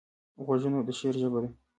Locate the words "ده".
1.43-1.49